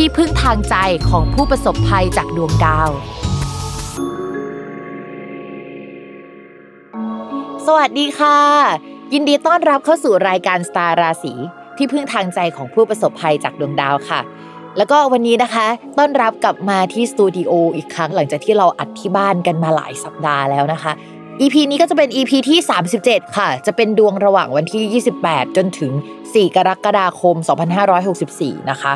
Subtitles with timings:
[0.00, 0.76] ที่พึ่งทางใจ
[1.10, 2.90] ของผู้ประสบภัยจากดวงดาว
[7.66, 8.38] สวัสดีค่ะ
[9.12, 11.34] ยินดีต้อนรับเข้าสู่รายการสตาร์ราศี
[11.76, 14.20] ที่พึ่งทางใจของผู้ประสบภัยจากดวงดาวค่ะ
[14.76, 15.66] แล้วก็วันนี้นะคะ
[15.98, 20.92] ต้อนรับกลับมาที่สตูดิโออีกครั้งหลังจากที่เราอัดที่บ้านกันมาหลายสัปดาห์แล้วนะคะ
[21.40, 22.58] EP นี้ก็จะเป็น EP ที่
[22.98, 27.36] 37 ค่ะ จะเป็นดวงระหว่างวันที่ 28 จนถึง 4 กรกฎาคม
[28.02, 28.94] 2564 นะคะ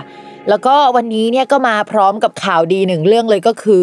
[0.48, 3.83] แล้วก็วันนี้เนี่ยก็มาพร้อมกับข่าวดีหนึ่งเรื่องเลยก็คือ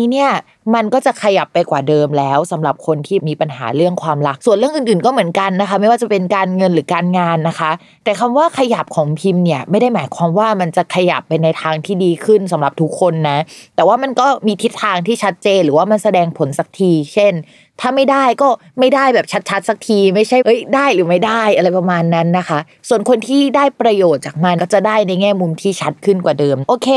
[0.11, 0.29] เนี่ย
[0.75, 7.71] มันก็จะขยับไปกว่าเดิมแล้วสำหรับคนที่มีปัญหาเรื่องความรัก ส่วนเรื่องอื่นๆ ก็เหมือนกันนะคะ ไม่ว่าจะเป็นการเงินหรือการงานนะคะ
[8.03, 13.39] แต่คำว่าขยับของพิมพ์เนี่ยไม่ได้หมายความว่ามันจะขยับไปในทางที่ดีขึ้นสำหรับทุกคนนะ
[13.75, 17.33] แต่ว่ามันก็มีทิศทางที่ชัดเจนหรือว่ามันแสดงผลสักที เช่น
[17.81, 22.59] ถ้าไม่ได้ก็ไม่ได้แบบชัดๆสักที ไม่ใช่เอ้ยได้หรือไม่ได้อะไรประมาณนั้นนะคะ
[22.89, 26.89] ส่วนคนที่ได้ประโยชน์จากมันก็จะได้ในแง่มุมที่ชัดขึ้นกว่าเดิม โอเค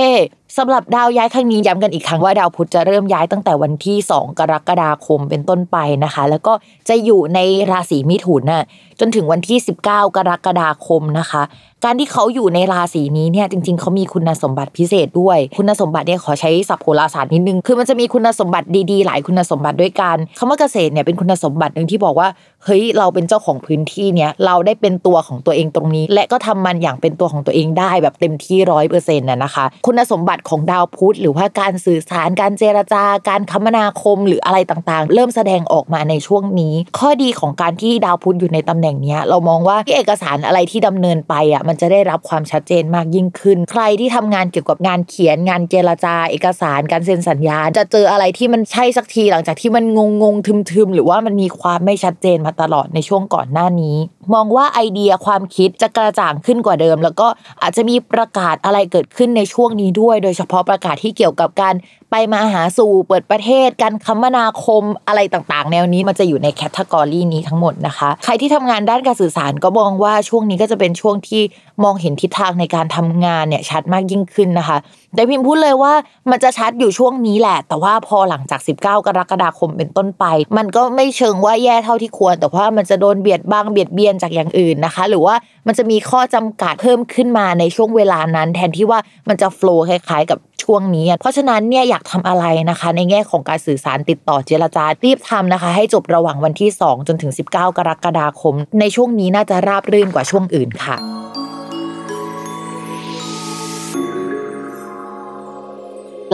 [0.58, 6.52] สำหรับดาวย้ายครั้งนี้ย้ำกันอีกครั้งว่าดาวพุธจะเริ่มย้ายตั้งแต่วันที่ 2 กรกฎาคมเป็นต้นไปนะคะ แล้วก็
[6.88, 7.38] จะอยู่ใน
[7.70, 8.64] ราศีมิถุนน่ะ
[9.00, 11.42] จนถึงวันที่ 19 กรกฎาคมนะคะ
[11.84, 22.28] การที่เขาอยู่ในราศีนี้เนี่ยจริง ๆเขามีคุณสมบัติพิเศษด้วย คุณสมบัติเนี่ยขอใช้ศัพท์โหราศาสตร์นิดนึงคือมันจะมีคุณสมบัติดีๆ หลายคุณสมบัติด้วยกันคำว่าเกษตรเนี่ยเป็นคุณสมบัติหนึ่งที่บอกว่า
[22.64, 50.36] เฮ้ยเราเป็นเจ้าของพื้นที่เนี่ยเราได้เป็นตัวของตัวเองตรงนี้ และก็ทำมันอย่างเป็นตัวของตัวเองได้แบบเต็มที่ร้อยเปอร์เซ็นต์น่ะนะคะ คุณสมบัติของดาวพุธหรือว่าการสื่อสารการเจรจาการคมนาคมหรืออะไรต่างๆ เริ่มแสดงออกมาในช่วงนี้ ข้อดีของการที่ดาวพุธอยู่ในตำแหน่งนี้เรามองว่าที่เอกสารอะไรที่ดำเนินไปอะมันจะได้รับความชัดเจนมากยิ่งขึ้น ใครที่ทำงานเกี่ยวกับงานเขียนงานเจรจาเอกสารการเซ็นสัญญา จะเจออะไรที่มันใช่สักทีหลังจากที่มันงงง
[50.72, 53.96] ทึมๆ หรือว่ามันมีความไม่ชัดเจนมาตลอดในช่วงก่อนหน้านี้
[54.34, 57.26] มองว่าไอเดียความคิดจะกระจ่างขึ้นกว่าเดิม แล้วก็
[57.62, 61.74] อาจจะมีประกาศอะไรเกิดขึ้นในช่วงนี้ด้วย โดยเฉพาะประกาศที่เกี่ยวกับการ
[62.10, 71.42] ไปมาหาสู่เปิดประเทศ การคมนาคมอะไรต่างๆ แนวนี้มันจะอยู่ในแคตตากรีนี้ทั้งหมดนะคะ ใครที่ทำงานด้านการสื่อสารก็มองว่าช่วงนี้ก็จะเป็นช่วงที่
[71.82, 74.78] มองเห็นทิศทางในการทำงานเนี่ยชัดมากยิ่งขึ้นนะคะ
[75.14, 75.92] แต่พิมพ์พูดเลยว่า
[76.30, 80.24] มันจะชัดอยู่ช่วงนี้แหละ แต่ว่าพอหลังจาก 19 กรกฎาคมเป็นต้นไป
[80.56, 85.34] มันก็ไม่เชิงว่าแย่เท่าที่ควร แต่ว่ามันจะโดนเบียดบังเบียดเบียนจากอย่างอื่นนะคะ หรือว่า
[85.66, 88.98] มันจะมีข้อจำกัดเพิ่มขึ้นมาในช่วงเวลานั้น แทนที่ว่า
[89.28, 100.96] มันจะโฟล์คล้ายๆ กับช่วงนี้ เพราะฉะนั้นเนี่ยอยากทำอะไรนะคะ ในแง่ของการสื่อสารติดต่อเจรจารีบทำนะคะ ให้จบระหว่างวันที่ 2 จนถึง 19 กรกฎาคม ในช่วงนี้น่าจะราบรื่นกว่าช่วงอื่นค่ะ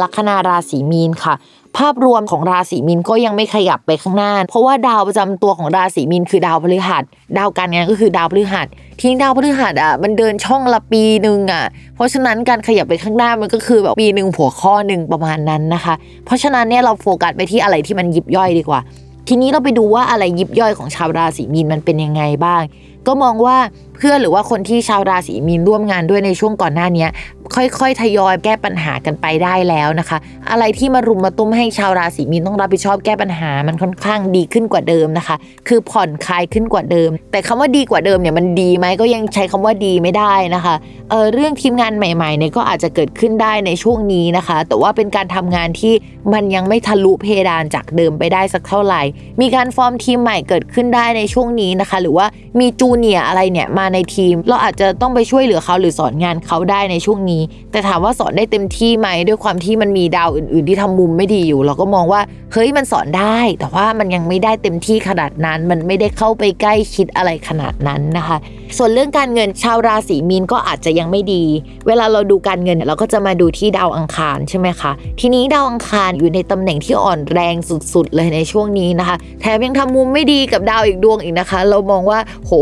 [0.03, 1.35] ลัคนาราศีมีนค่ะ
[1.79, 7.05] ภาพรวมของราศีมีนก็ยังไม่ขยับไปข้างหน้า เพราะว่าดาวประจำตัวของราศีมีนคือดาวพฤหัส
[7.39, 8.67] ดาวการงานก็คือดาวพฤหัส
[9.01, 11.65] ทิ้งดาวพฤหัสอะมันเดินช่องละปีหนึ่งอะ
[11.95, 15.95] เพราะฉะนั้นการขยับไปข้างหน้ามันก็คือแบบปีหนึ่งหัวข้อหนึ่งประมาณนั้นนะคะ
[16.27, 18.81] เพราะฉะนั้นเนี่ยเราโฟกัสไปที่อะไรที่มันยิบย่อยดีกว่า
[19.29, 22.63] ทีนี้เราไปดูว่าอะไรยิบย่อยของชาวราศีมีนมันเป็นยังไงบ้าง
[23.07, 23.57] ก็มองว่า
[23.97, 27.07] เพื่อนหรือว่าคนที่ชาวราศีมีนร่วมงานด้วยในช่วงก่อนหน้านี้
[27.55, 30.19] ค่อยๆ ทยอยแก้ปัญหากันไปได้แล้วนะคะ
[30.51, 35.37] อะไรที่มารุมมาตุ้มให้ชาวราศีมีนต้องรับผิดชอบแก้ปัญหามันค่อนข้างดีขึ้นกว่าเดิมนะคะ
[35.69, 40.75] คือผ่อนคลายขึ้นกว่าเดิม แต่คำว่าดีกว่าเดิมเนี่ยมันดีไหมก็ยังใช้คำว่าดีไม่ได้นะคะ
[41.11, 45.93] เออเรื่องทีมงานใหม่ๆเนี่ยก็อาจจะเกิดขึ้นได้ในช่วงนี้นะคะ แต่ว่าเป็นการทำงานที่
[46.33, 49.03] มันยังไม่ทะลุเพดานจากเดิมไปได้สักเท่าไหร่
[49.41, 52.27] มีการฟอร์มทีมใหม่เกิดขึ้นได้ในช่วงนี้นะคะ หรือว่า
[52.61, 62.21] มีจูเนียอะไรเนี่ยมาในทีม เราอาจจะต้องไปช่วยเหลือเขาหรือสอนงานเขาได้ในช่วงนี้ แต่ถามว่าสอนได้เต็มที่ไหมด้วยความที่มันมีดาวอื่น ๆ ที่ทำมุมไม่ดีอยู่ เราก็มองว่า
[62.53, 68.37] เฮ้ยมันสอนได้ แต่ว่ามันยังไม่ได้เต็มที่ขนาดนั้น มันไม่ได้เข้าไปใกล้ชิดอะไรขนาดนั้นนะคะ
[68.77, 71.45] ส่วนเรื่องการเงินชาวราศีมีนก็อาจจะยังไม่ดี
[71.87, 77.55] เวลาเราดูการเงินเนี่ยเราก็จะมาดูที่ดาวอังคารใช่ไหมคะทีนี้ดาวอังคารอยู่ในตำแหน่งที่อ่อนแรง
[77.95, 82.53] สุดๆ เลยในช่วงนี้นะคะ แถมยังทำมุมไม่ดีกับดาวอีกดวงอีกนะคะ เรามองว่า โห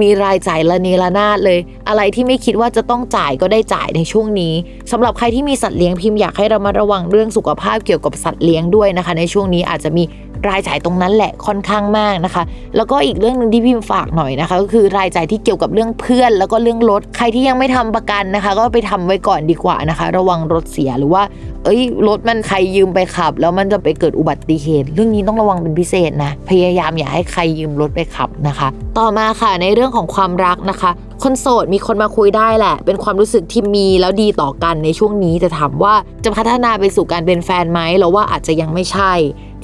[0.00, 1.58] มีรายจ่ายละเนระนาดเลย
[1.88, 4.54] อะไรที่ไม่คิดว่าจะต้องจ่ายก็ได้จ่ายในช่วงนี้
[4.90, 10.02] สำหรับใครที่มีสัตว์เลี้ยงพิมพ์อยากให้เรามาระวังเรื่องสุขภาพเกี่ยวกับสัตว์เลี้ยงด้วยนะคะ ในช่วงนี้อาจจะมี
[10.48, 12.42] รายจ่ายตรงนั้นแหละค่อนข้างมากนะคะ
[12.76, 21.22] แล้วก็อีกเรื่องหนึ่งที่พิมพ์ฝากหน่อยนะคะ ก็คือรายจ่ายที่เกี่ยวกับเรื่องเพื่อน แล้วก็เรื่องรถใครที่ยังไม่ทำประกันนะคะ ก็ไปทำไว้ก่อนดีกว่านะคะ ระวังรถเสียหรือว่า
[21.64, 28.68] เอ้ยรถมันใครยืมไปขับ แล้วมันจะไปเกิดอุบัติเหตุ เรื่องนี้ต้องระวังเป็นพิเศษนะพยายามอย่าให้ใครยืมรถไปขับนะคะ
[28.98, 30.90] ต่อมาค่ะในเรื่องของความรักนะคะ
[31.22, 35.94] คนโสดมีคนมาคุยได้แหละ เป็นความรู้สึกที่มีแล้วดีต่อกันในช่วงนี้แต่ถามว่า
[36.24, 39.12] จะพัฒนาไปสู่การเป็นแฟนไหมเราว่าอาจจะยังไม่ใช่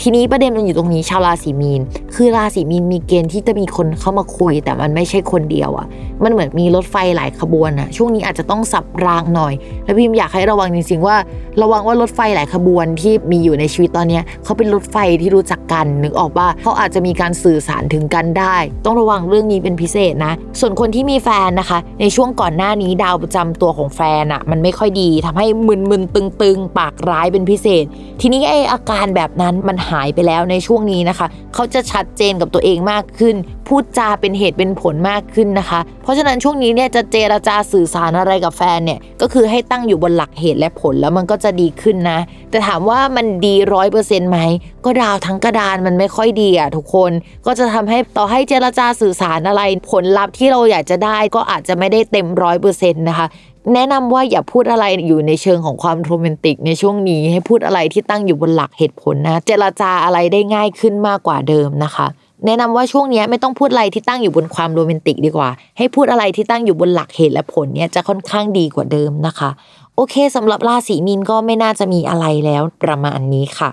[0.03, 1.81] ทีนี้ประเด็นมันอยู่ตรงนี้ชาวราศีมีน
[2.15, 5.87] คือราศีมีนมีเกณฑ์ที่จะมีคนเข้ามาคุย แต่มันไม่ใช่คนเดียวอะ่ะ
[6.25, 9.55] มันเหมือนมีรถไฟหลายขบวนอะ่ะ ช่วงนี้อาจจะต้องสับรางหน่อย
[9.85, 11.17] แล้วพิมอยากให้ระวังจริงๆว่า
[11.63, 25.47] ระวังว่ารถไฟหลายขบวนที่มีอยู่ในชีวิตตอนนี้เขาเป็นรถไฟที่รู้จักกันนึกออกว่าเขาอาจจะมีการสื่อสารถึงกันได้ ต้องระวังเรื่องนี้เป็นพิเศษนะ ส่วนคนที่มีแฟนนะคะ ในช่วงก่อนหน้านี้ดาวประจำตัวของแฟนอะ่ะ มันไม่ค่อยดีทำให้
[25.91, 27.85] มึนๆตึงๆ ปากร้ายเป็นพิเศษ
[28.21, 33.37] ทีนี้ไออาการแบบนั้นมันหายไปแล้วในช่วงนี้นะคะ เขาจะชัดเจนกับตัวเองมากขึ้น
[33.69, 42.19] พูดจาเป็นเหตุเป็นผลมากขึ้นนะคะ เพราะฉะนั้นช่วงนี้เนี่ยจะเจรจาสื่อสารอะไรกับแฟนเนี่ยก็คือให้ตั้งอยู่บนหลักเหตุและผลแล้วมันก็จะดีขึ้นนะ
[42.51, 44.39] แต่ถามว่ามันดีร้อยเปอร์เซ็นต์ไหม
[44.85, 47.13] ก็ดาวทั้งกระดานมันไม่ค่อยดีอะทุกคน
[47.47, 53.27] ก็จะทำให้ต่อให้เจรจาสื่อสารอะไรผลลัพธ์ที่เราอยากจะได้ก็อาจจะไม่ได้เต็มร้อยเปอร์เซ็นต์นะคะ
[53.75, 62.07] แนะนำว่าอย่าพูดอะไรอยู่ในเชิงของความโรแมนติกในช่วงนี้ ให้พูดอะไรที่ตั้งอยู่บนหลักเหตุผลนะ เจรจาอะไรได้ง่ายขึ้นมากกว่าเดิมนะคะ
[62.47, 65.49] แนะนำว่าช่วงนี้ไม่ต้องพูดอะไรที่ตั้งอยู่บนความโรแมนติกดีกว่า
[65.79, 69.51] ให้พูดอะไรที่ตั้งอยู่บนหลักเหตุและผลเนี่ยจะค่อนข้างดีกว่าเดิมนะคะ
[70.01, 73.71] อเคสำหรับราศีมีนก็ไม่น่าจะมีอะไรแล้วประมาณนี้ค่ะ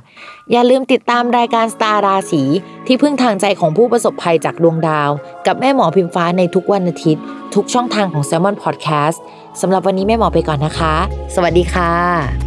[0.52, 2.44] อย่าลืมติดตามรายการสตาร์ราศี
[2.88, 5.10] ที่พึ่งทางใจของผู้ประสบภัยจากดวงดาว
[5.48, 7.24] กับแม่หมอพิมฟ้าในทุกวันอาทิตย์
[7.56, 9.18] ทุกช่องทางของ s ซ l m o n Podcast
[9.62, 10.96] สำหรับวันนี้แม่หมอไปก่อนนะคะ
[11.36, 12.47] สวัสดีค่ะ